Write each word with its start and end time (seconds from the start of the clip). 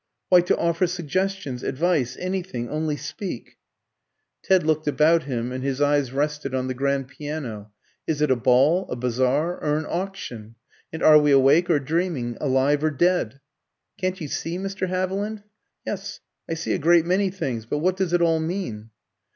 "Why, 0.29 0.41
to 0.41 0.57
offer 0.57 0.87
suggestions, 0.87 1.61
advice, 1.61 2.17
anything 2.19 2.67
only 2.69 2.97
speak." 2.97 3.59
Ted 4.41 4.65
looked 4.65 4.87
about 4.87 5.25
him, 5.25 5.51
and 5.51 5.63
his 5.63 5.79
eyes 5.79 6.11
rested 6.11 6.55
on 6.55 6.65
the 6.67 6.73
grand 6.73 7.07
piano. 7.07 7.71
"Is 8.07 8.19
it 8.19 8.31
a 8.31 8.35
ball, 8.35 8.89
a 8.89 8.95
bazaar, 8.95 9.61
or 9.63 9.77
an 9.77 9.85
auction? 9.87 10.55
And 10.91 11.03
are 11.03 11.19
we 11.19 11.29
awake 11.31 11.69
or 11.69 11.77
dreaming, 11.77 12.35
alive 12.41 12.83
or 12.83 12.89
dead?" 12.89 13.41
"Can't 13.99 14.19
you 14.19 14.27
see, 14.27 14.57
Mr. 14.57 14.87
Haviland?" 14.89 15.43
"Yes, 15.85 16.19
I 16.49 16.55
see 16.55 16.73
a 16.73 16.79
great 16.79 17.05
many 17.05 17.29
things. 17.29 17.67
But 17.67 17.77
what 17.77 17.95
does 17.95 18.11
it 18.11 18.23
all 18.23 18.39
mean?" 18.39 18.89